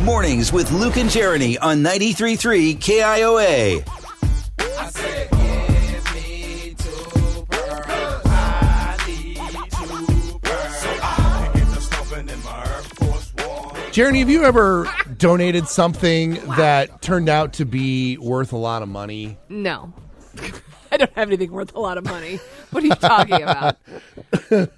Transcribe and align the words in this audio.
Mornings 0.00 0.52
with 0.52 0.72
Luke 0.72 0.96
and 0.96 1.08
Jeremy 1.08 1.58
on 1.58 1.78
93.3 1.78 2.76
KIOA. 2.78 3.84
Jeremy, 13.92 14.20
have 14.20 14.30
you 14.30 14.42
ever 14.44 14.90
donated 15.18 15.68
something 15.68 16.34
that 16.56 17.02
turned 17.02 17.28
out 17.28 17.52
to 17.54 17.66
be 17.66 18.16
worth 18.16 18.52
a 18.52 18.56
lot 18.56 18.82
of 18.82 18.88
money? 18.88 19.36
No. 19.50 19.92
I 20.90 20.96
don't 20.96 21.12
have 21.12 21.28
anything 21.28 21.52
worth 21.52 21.74
a 21.74 21.78
lot 21.78 21.98
of 21.98 22.04
money. 22.04 22.40
What 22.70 22.82
are 22.82 22.86
you 22.86 22.94
talking 22.94 23.42
about? 23.42 23.76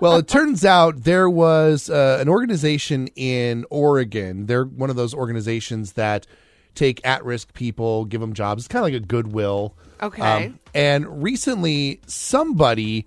well, 0.00 0.16
it 0.16 0.28
turns 0.28 0.64
out 0.64 1.04
there 1.04 1.28
was 1.28 1.90
uh, 1.90 2.18
an 2.20 2.28
organization 2.28 3.08
in 3.16 3.64
Oregon. 3.70 4.46
They're 4.46 4.64
one 4.64 4.90
of 4.90 4.96
those 4.96 5.14
organizations 5.14 5.92
that 5.92 6.26
take 6.74 7.04
at 7.06 7.24
risk 7.24 7.54
people, 7.54 8.04
give 8.04 8.20
them 8.20 8.32
jobs. 8.32 8.62
It's 8.62 8.68
kind 8.68 8.84
of 8.84 8.92
like 8.92 9.02
a 9.02 9.06
goodwill. 9.06 9.74
Okay. 10.00 10.22
Um, 10.22 10.60
and 10.74 11.22
recently, 11.22 12.00
somebody 12.06 13.06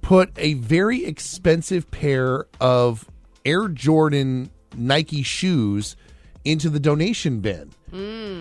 put 0.00 0.30
a 0.36 0.54
very 0.54 1.04
expensive 1.04 1.90
pair 1.90 2.46
of 2.60 3.08
Air 3.44 3.68
Jordan 3.68 4.50
Nike 4.74 5.22
shoes 5.22 5.96
into 6.44 6.70
the 6.70 6.80
donation 6.80 7.40
bin. 7.40 7.70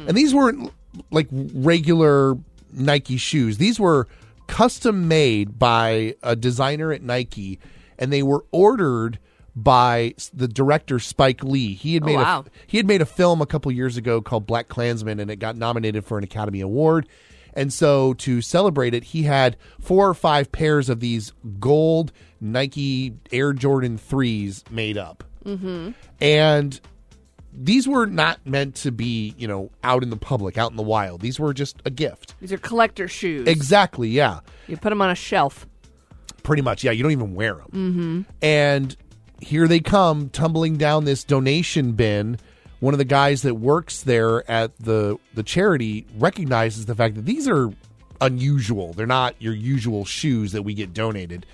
And 0.08 0.16
these 0.18 0.34
weren't 0.34 0.72
like 1.12 1.28
regular 1.32 2.38
Nike 2.72 3.18
shoes. 3.18 3.58
These 3.58 3.80
were 3.80 4.08
custom 4.50 5.08
made 5.08 5.58
by 5.60 6.16
a 6.24 6.36
designer 6.36 6.92
at 6.92 7.02
Nike 7.04 7.60
and 7.98 8.12
they 8.12 8.24
were 8.24 8.44
ordered 8.52 9.20
by 9.56 10.14
the 10.34 10.48
director 10.48 11.00
Spike 11.00 11.44
Lee. 11.44 11.74
He 11.74 11.94
had 11.94 12.04
Oh, 12.04 12.06
made 12.08 12.16
wow. 12.16 12.40
a 12.48 12.52
he 12.68 12.78
had 12.78 12.88
made 12.88 13.02
a 13.02 13.06
film 13.06 13.42
a 13.42 13.46
couple 13.46 13.72
years 13.72 13.96
ago 13.98 14.22
called 14.22 14.48
BlacKkKlansman 14.48 15.22
and 15.22 15.30
it 15.30 15.38
got 15.38 15.56
nominated 15.56 16.04
for 16.06 16.18
an 16.18 16.24
Academy 16.24 16.62
Award. 16.62 17.08
And 17.54 17.74
so 17.74 18.14
to 18.16 18.42
celebrate 18.42 18.94
it, 18.94 19.04
he 19.06 19.24
had 19.24 19.58
four 19.80 20.08
or 20.08 20.14
five 20.14 20.52
pairs 20.52 20.88
of 20.90 21.00
these 21.00 21.34
gold 21.60 22.12
Nike 22.40 23.16
Air 23.32 23.54
Jordan 23.54 23.98
3s 23.98 24.70
made 24.72 24.98
up. 24.98 25.24
Mm-hmm. 25.46 25.92
And 26.22 26.80
these 27.54 27.88
were 27.88 28.06
not 28.06 28.40
meant 28.46 28.76
to 28.76 28.92
be, 28.92 29.34
you 29.38 29.48
know, 29.48 29.72
out 29.84 30.04
in 30.04 30.10
the 30.10 30.18
public, 30.18 30.58
out 30.58 30.72
in 30.72 30.78
the 30.78 30.84
wild. 30.84 31.22
These 31.22 31.40
were 31.40 31.54
just 31.54 31.82
a 31.86 31.90
gift. 31.90 32.36
These 32.40 32.54
are 32.54 32.58
collector 32.58 33.08
shoes. 33.08 33.48
Exactly, 33.48 34.10
yeah. 34.10 34.40
you 34.68 34.78
put 34.78 34.90
them 34.90 35.02
on 35.02 35.10
a 35.10 35.16
shelf. 35.16 35.68
Pretty 36.44 36.62
much, 36.62 36.84
yeah. 36.84 36.92
You 36.92 37.04
don't 37.04 37.12
even 37.12 37.36
wear 37.36 37.56
them. 37.56 37.68
Mm-hmm. 37.72 38.22
And 38.42 38.96
here 39.42 39.68
they 39.68 39.80
come 39.80 40.30
tumbling 40.30 40.78
down 40.78 41.06
this 41.06 41.24
donation 41.24 41.94
bin. 41.94 42.38
One 42.80 42.94
of 42.94 42.98
the 42.98 43.06
guys 43.06 43.42
that 43.42 43.56
works 43.56 44.04
there 44.04 44.50
at 44.50 44.78
the 44.78 45.18
the 45.34 45.44
charity 45.44 46.06
recognizes 46.18 46.86
the 46.86 46.96
fact 46.96 47.16
that 47.16 47.26
these 47.26 47.48
are 47.48 47.70
unusual. 48.22 48.94
They're 48.94 49.06
not 49.06 49.36
your 49.40 49.54
usual 49.54 50.06
shoes 50.06 50.54
that 50.54 50.64
we 50.64 50.74
get 50.74 50.94
donated. 50.94 51.46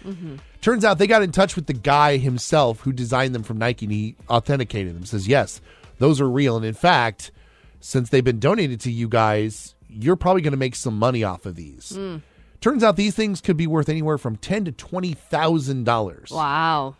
Turns 0.61 0.83
out 0.85 0.97
they 0.97 1.07
got 1.07 1.21
in 1.21 1.31
touch 1.31 1.55
with 1.55 1.67
the 1.67 1.73
guy 1.73 2.17
himself 2.17 2.80
who 2.81 2.91
designed 2.91 3.35
them 3.35 3.43
from 3.43 3.57
Nike 3.57 3.85
and 3.85 3.93
he 3.93 4.15
authenticated 4.30 4.95
them. 4.95 5.05
Says, 5.05 5.27
yes, 5.27 5.61
those 5.97 6.21
are 6.21 6.29
real. 6.29 6.57
And 6.57 6.65
in 6.65 6.73
fact, 6.73 7.31
since 7.79 8.09
they've 8.09 8.23
been 8.23 8.39
donated 8.39 8.79
to 8.81 8.91
you 8.91 9.07
guys, 9.07 9.75
you're 9.88 10.15
probably 10.15 10.41
going 10.41 10.52
to 10.52 10.57
make 10.57 10.75
some 10.75 10.97
money 10.97 11.23
off 11.23 11.45
of 11.45 11.55
these. 11.55 11.93
Mm. 11.95 12.21
Turns 12.61 12.83
out 12.83 12.95
these 12.95 13.15
things 13.15 13.41
could 13.41 13.57
be 13.57 13.67
worth 13.67 13.89
anywhere 13.89 14.17
from 14.17 14.35
ten 14.37 14.65
to 14.65 14.71
twenty 14.71 15.13
thousand 15.13 15.83
dollars. 15.83 16.31
Wow. 16.31 16.95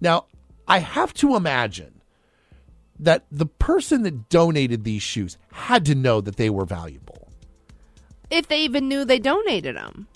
Now, 0.00 0.26
I 0.66 0.78
have 0.78 1.12
to 1.14 1.36
imagine 1.36 2.00
that 3.00 3.24
the 3.30 3.46
person 3.46 4.02
that 4.02 4.28
donated 4.28 4.84
these 4.84 5.02
shoes 5.02 5.36
had 5.52 5.84
to 5.86 5.94
know 5.94 6.20
that 6.20 6.36
they 6.36 6.50
were 6.50 6.64
valuable. 6.64 7.28
If 8.30 8.48
they 8.48 8.60
even 8.60 8.88
knew 8.88 9.04
they 9.04 9.18
donated 9.18 9.76
them. 9.76 10.08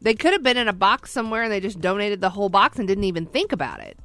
They 0.00 0.14
could 0.14 0.32
have 0.32 0.42
been 0.42 0.56
in 0.56 0.68
a 0.68 0.72
box 0.72 1.10
somewhere 1.10 1.42
and 1.42 1.52
they 1.52 1.60
just 1.60 1.80
donated 1.80 2.20
the 2.20 2.30
whole 2.30 2.48
box 2.48 2.78
and 2.78 2.86
didn't 2.86 3.04
even 3.04 3.26
think 3.26 3.52
about 3.52 3.80
it. 3.80 3.98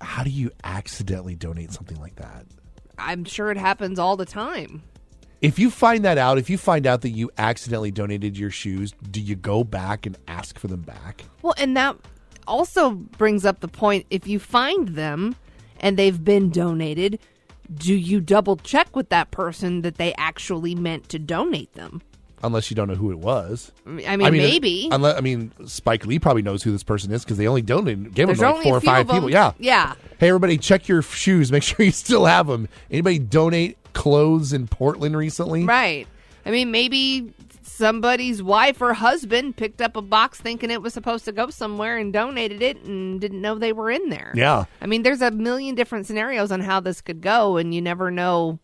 How 0.00 0.22
do 0.22 0.30
you 0.30 0.50
accidentally 0.62 1.34
donate 1.34 1.72
something 1.72 1.98
like 2.00 2.16
that? 2.16 2.46
I'm 3.00 3.24
sure 3.24 3.50
it 3.50 3.56
happens 3.56 3.98
all 3.98 4.16
the 4.16 4.26
time. 4.26 4.82
If 5.40 5.58
you 5.58 5.70
find 5.70 6.04
that 6.04 6.18
out, 6.18 6.36
if 6.36 6.50
you 6.50 6.58
find 6.58 6.86
out 6.86 7.00
that 7.00 7.10
you 7.10 7.30
accidentally 7.38 7.90
donated 7.90 8.36
your 8.36 8.50
shoes, 8.50 8.92
do 9.10 9.20
you 9.20 9.36
go 9.36 9.64
back 9.64 10.04
and 10.04 10.18
ask 10.28 10.58
for 10.58 10.68
them 10.68 10.82
back? 10.82 11.24
Well, 11.40 11.54
and 11.56 11.74
that 11.76 11.96
also 12.46 12.90
brings 12.90 13.46
up 13.46 13.60
the 13.60 13.68
point 13.68 14.06
if 14.10 14.26
you 14.26 14.38
find 14.38 14.88
them 14.88 15.34
and 15.80 15.96
they've 15.96 16.22
been 16.22 16.50
donated, 16.50 17.18
do 17.74 17.94
you 17.94 18.20
double 18.20 18.56
check 18.56 18.94
with 18.94 19.08
that 19.08 19.30
person 19.30 19.80
that 19.80 19.96
they 19.96 20.12
actually 20.18 20.74
meant 20.74 21.08
to 21.08 21.18
donate 21.18 21.72
them? 21.72 22.02
Unless 22.42 22.70
you 22.70 22.74
don't 22.74 22.88
know 22.88 22.94
who 22.94 23.10
it 23.10 23.18
was. 23.18 23.70
I 23.86 23.90
mean, 23.90 24.08
I 24.08 24.16
mean, 24.16 24.32
maybe. 24.32 24.88
Unless, 24.90 25.16
I 25.18 25.20
mean, 25.20 25.52
Spike 25.66 26.06
Lee 26.06 26.18
probably 26.18 26.42
knows 26.42 26.62
who 26.62 26.72
this 26.72 26.82
person 26.82 27.12
is 27.12 27.22
because 27.22 27.36
they 27.36 27.46
only 27.46 27.60
donated, 27.60 28.14
gave 28.14 28.24
him 28.24 28.28
There's 28.28 28.40
like 28.40 28.54
only 28.54 28.64
four 28.64 28.76
or 28.78 28.80
five 28.80 29.08
people. 29.08 29.30
Yeah. 29.30 29.52
Yeah. 29.58 29.94
Hey, 30.18 30.28
everybody, 30.28 30.56
check 30.56 30.88
your 30.88 31.02
shoes. 31.02 31.52
Make 31.52 31.62
sure 31.64 31.84
you 31.84 31.92
still 31.92 32.24
have 32.24 32.46
them. 32.46 32.68
Anybody 32.90 33.18
donate 33.18 33.76
clothes 33.92 34.52
in 34.52 34.68
Portland 34.68 35.16
recently? 35.16 35.64
Right. 35.64 36.06
I 36.46 36.50
mean, 36.50 36.70
maybe 36.70 37.34
somebody's 37.62 38.42
wife 38.42 38.80
or 38.82 38.92
husband 38.92 39.56
picked 39.56 39.80
up 39.80 39.96
a 39.96 40.02
box 40.02 40.40
thinking 40.40 40.70
it 40.70 40.82
was 40.82 40.92
supposed 40.92 41.24
to 41.24 41.32
go 41.32 41.48
somewhere 41.50 41.96
and 41.96 42.12
donated 42.12 42.62
it 42.62 42.78
and 42.84 43.20
didn't 43.20 43.40
know 43.40 43.54
they 43.58 43.72
were 43.72 43.90
in 43.90 44.10
there. 44.10 44.32
Yeah. 44.34 44.64
I 44.80 44.86
mean, 44.86 45.02
there's 45.02 45.22
a 45.22 45.30
million 45.30 45.74
different 45.74 46.06
scenarios 46.06 46.52
on 46.52 46.60
how 46.60 46.80
this 46.80 47.00
could 47.00 47.20
go, 47.20 47.56
and 47.56 47.74
you 47.74 47.80
never 47.80 48.10
know 48.10 48.58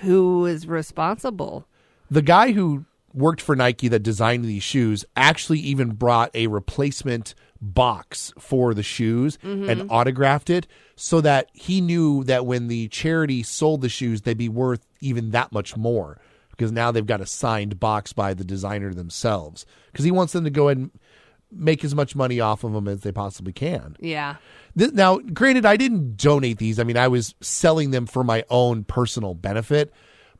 who 0.00 0.46
is 0.46 0.66
responsible. 0.66 1.66
The 2.10 2.22
guy 2.22 2.52
who 2.52 2.84
worked 3.14 3.40
for 3.40 3.54
Nike 3.54 3.88
that 3.88 4.00
designed 4.00 4.44
these 4.44 4.62
shoes 4.62 5.04
actually 5.16 5.60
even 5.60 5.92
brought 5.92 6.30
a 6.34 6.48
replacement 6.48 7.34
box 7.60 8.32
for 8.38 8.74
the 8.74 8.82
shoes 8.82 9.38
mm-hmm. 9.42 9.70
and 9.70 9.90
autographed 9.90 10.50
it 10.50 10.66
so 10.96 11.20
that 11.20 11.48
he 11.54 11.80
knew 11.80 12.24
that 12.24 12.44
when 12.44 12.66
the 12.68 12.88
charity 12.88 13.42
sold 13.42 13.80
the 13.80 13.88
shoes, 13.88 14.22
they'd 14.22 14.36
be 14.36 14.48
worth 14.48 14.84
even 15.00 15.30
that 15.30 15.52
much 15.52 15.76
more 15.76 16.18
because 16.50 16.72
now 16.72 16.90
they've 16.90 17.06
got 17.06 17.20
a 17.20 17.26
signed 17.26 17.80
box 17.80 18.12
by 18.12 18.34
the 18.34 18.44
designer 18.44 18.92
themselves 18.92 19.64
because 19.90 20.04
he 20.04 20.10
wants 20.10 20.32
them 20.32 20.44
to 20.44 20.50
go 20.50 20.68
and 20.68 20.90
make 21.50 21.84
as 21.84 21.94
much 21.94 22.16
money 22.16 22.40
off 22.40 22.64
of 22.64 22.72
them 22.72 22.88
as 22.88 23.00
they 23.00 23.12
possibly 23.12 23.52
can. 23.52 23.96
Yeah. 24.00 24.36
Now, 24.74 25.18
granted, 25.18 25.64
I 25.64 25.76
didn't 25.76 26.16
donate 26.16 26.58
these. 26.58 26.80
I 26.80 26.84
mean, 26.84 26.96
I 26.96 27.08
was 27.08 27.34
selling 27.40 27.92
them 27.92 28.06
for 28.06 28.24
my 28.24 28.44
own 28.50 28.84
personal 28.84 29.34
benefit. 29.34 29.92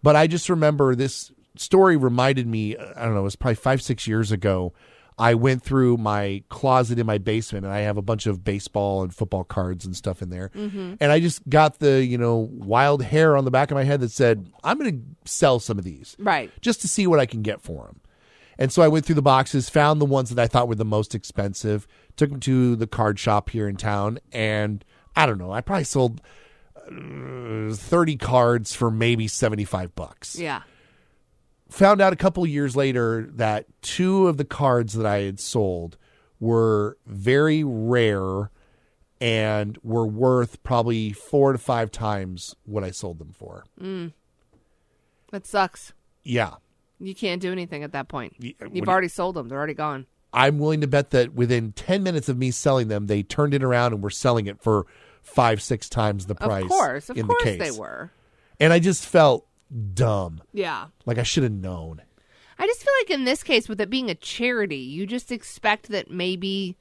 But 0.03 0.17
I 0.17 0.27
just 0.27 0.51
remember 0.51 0.95
this 0.95 1.33
story 1.57 1.97
reminded 1.97 2.47
me, 2.47 2.77
I 2.77 3.05
don't 3.05 3.15
know, 3.15 3.21
it 3.21 3.25
was 3.25 3.37
probably 3.37 3.55
five, 3.57 3.83
six 3.83 4.07
years 4.07 4.33
ago. 4.33 4.73
I 5.17 5.35
went 5.35 5.63
through 5.63 5.99
my 5.99 6.43
closet 6.49 6.99
in 6.99 7.07
my 7.07 7.19
basement 7.19 7.65
and 7.65 7.73
I 7.73 7.81
have 7.81 7.97
a 7.97 8.03
bunch 8.03 8.27
of 8.27 8.43
baseball 8.43 9.03
and 9.05 9.15
football 9.15 9.45
cards 9.45 9.85
and 9.85 9.95
stuff 9.95 10.21
in 10.23 10.31
there. 10.31 10.51
And 10.55 11.01
I 11.13 11.21
just 11.21 11.49
got 11.49 11.79
the, 11.79 12.05
you 12.05 12.19
know, 12.19 12.49
wild 12.53 13.05
hair 13.05 13.37
on 13.37 13.45
the 13.45 13.53
back 13.53 13.71
of 13.71 13.77
my 13.77 13.85
head 13.85 14.01
that 14.01 14.11
said, 14.11 14.51
I'm 14.65 14.77
going 14.77 14.91
to 15.25 15.31
sell 15.31 15.61
some 15.61 15.79
of 15.79 15.85
these 15.85 16.17
Right. 16.19 16.51
just 16.61 16.81
to 16.81 16.89
see 16.89 17.07
what 17.07 17.21
I 17.21 17.27
can 17.27 17.43
get 17.43 17.61
for 17.63 17.85
them. 17.87 18.01
And 18.59 18.73
so 18.73 18.83
I 18.83 18.89
went 18.89 19.05
through 19.07 19.15
the 19.15 19.23
boxes, 19.23 19.69
found 19.71 20.01
the 20.01 20.05
ones 20.05 20.31
that 20.31 20.43
I 20.43 20.49
thought 20.49 20.67
were 20.67 20.75
the 20.75 20.85
most 20.85 21.15
expensive, 21.15 21.87
took 22.17 22.31
them 22.31 22.41
to 22.41 22.75
the 22.75 22.87
card 22.89 23.21
shop 23.21 23.51
here 23.51 23.69
in 23.69 23.77
town, 23.77 24.19
and 24.33 24.85
I 25.15 25.27
don't 25.27 25.39
know, 25.39 25.53
I 25.53 25.61
probably 25.61 25.85
sold 25.85 26.21
uh, 26.77 27.73
30 27.75 28.17
cards 28.17 28.75
for 28.75 28.91
maybe 28.91 29.27
75 29.29 29.95
bucks. 29.95 30.37
Yeah. 30.39 30.63
Found 31.75 32.01
out 32.01 32.13
a 32.13 32.17
couple 32.17 32.47
years 32.47 32.77
later 32.77 33.29
that 33.35 33.67
two 33.83 34.29
of 34.29 34.37
the 34.37 34.45
cards 34.45 34.93
that 34.93 35.07
I 35.07 35.23
had 35.23 35.41
sold 35.41 35.97
were 36.39 36.99
very 37.05 37.65
rare 37.65 38.53
and 39.21 39.77
were 39.83 40.07
worth 40.07 40.63
probably 40.63 41.13
four 41.13 41.51
to 41.51 41.59
five 41.59 41.91
times 41.91 42.55
what 42.65 42.85
I 42.85 42.93
sold 42.93 43.19
them 43.19 43.33
for. 43.33 43.65
Mm. 43.81 44.13
That 45.33 45.47
sucks. 45.47 45.93
Yeah. 46.23 46.55
You 47.01 47.13
can't 47.13 47.43
do 47.43 47.51
anything 47.51 47.83
at 47.83 47.91
that 47.91 48.07
point. 48.07 48.35
You've 48.39 48.57
do 48.59 48.69
you- 48.73 48.83
already 48.87 49.09
sold 49.09 49.35
them. 49.35 49.49
They're 49.49 49.59
already 49.59 49.75
gone. 49.75 50.07
I'm 50.33 50.61
willing 50.61 50.81
to 50.81 50.87
bet 50.87 51.11
that 51.11 51.35
within 51.35 51.73
10 51.73 52.05
minutes 52.05 52.29
of 52.29 52.39
me 52.39 52.53
selling 52.53 52.87
them, 52.87 53.07
they 53.09 53.25
turned 53.25 53.53
it 53.53 53.65
around 53.65 53.95
and 53.95 54.01
were 54.03 54.11
selling 54.11 54.47
it 54.47 54.61
for 54.61 54.87
five, 55.23 55.61
six 55.61 55.89
times 55.89 56.27
the 56.27 56.37
price. 56.37 56.65
of 56.65 56.71
course. 56.71 57.11
Of 57.11 57.19
in 57.19 57.27
course 57.27 57.43
the 57.43 57.57
they 57.57 57.71
were. 57.73 58.13
And 58.61 58.73
I 58.73 58.79
just 58.79 59.05
felt 59.07 59.47
dumb. 59.95 60.43
Yeah. 60.53 60.87
Like 61.07 61.19
I 61.19 61.23
should 61.23 61.43
have 61.43 61.53
known. 61.53 62.03
I 62.59 62.67
just 62.67 62.83
feel 62.83 62.93
like 63.01 63.11
in 63.11 63.25
this 63.25 63.43
case, 63.43 63.69
with 63.69 63.81
it 63.81 63.91
being 63.91 64.11
a 64.11 64.15
charity, 64.15 64.77
you 64.77 65.07
just 65.07 65.33
expect 65.33 65.89
that 65.89 66.11
maybe 66.11 66.77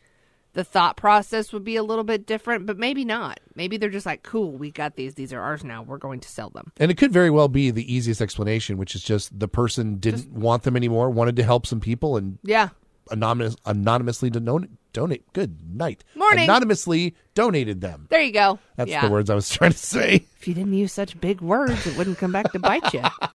the 0.53 0.63
thought 0.63 0.95
process 0.97 1.51
would 1.51 1.63
be 1.63 1.75
a 1.75 1.81
little 1.81 2.03
bit 2.03 2.27
different, 2.27 2.67
but 2.67 2.77
maybe 2.77 3.03
not. 3.03 3.39
Maybe 3.55 3.77
they're 3.77 3.89
just 3.89 4.05
like, 4.05 4.21
cool, 4.21 4.51
we 4.51 4.69
got 4.69 4.95
these. 4.95 5.15
These 5.15 5.33
are 5.33 5.41
ours 5.41 5.63
now. 5.63 5.81
We're 5.81 5.97
going 5.97 6.19
to 6.19 6.29
sell 6.29 6.51
them. 6.51 6.71
And 6.77 6.91
it 6.91 6.97
could 6.97 7.11
very 7.11 7.31
well 7.31 7.47
be 7.47 7.71
the 7.71 7.91
easiest 7.91 8.21
explanation, 8.21 8.77
which 8.77 8.93
is 8.93 9.01
just 9.01 9.39
the 9.39 9.47
person 9.47 9.95
didn't 9.97 10.31
want 10.31 10.61
them 10.61 10.75
anymore, 10.75 11.09
wanted 11.09 11.35
to 11.37 11.43
help 11.43 11.65
some 11.65 11.79
people, 11.79 12.17
and 12.17 12.37
Yeah. 12.43 12.69
anonymous, 13.09 13.55
anonymously 13.65 14.29
don- 14.29 14.77
donate. 14.93 15.31
Good 15.33 15.75
night. 15.75 16.03
Morning. 16.15 16.45
Anonymously 16.45 17.15
donated 17.33 17.81
them. 17.81 18.07
There 18.09 18.21
you 18.21 18.31
go. 18.31 18.59
That's 18.77 18.89
yeah. 18.89 19.05
the 19.05 19.11
words 19.11 19.29
I 19.29 19.35
was 19.35 19.49
trying 19.57 19.71
to 19.71 19.77
say. 19.77 20.25
If 20.39 20.47
you 20.47 20.53
didn't 20.53 20.73
use 20.73 20.93
such 20.93 21.19
big 21.19 21.41
words, 21.41 21.85
it 21.85 21.97
wouldn't 21.97 22.17
come 22.17 22.31
back 22.31 22.51
to 22.53 22.59
bite 22.59 22.93
you. 22.93 23.01